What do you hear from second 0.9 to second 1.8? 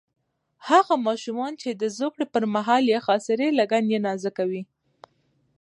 ماشومان چې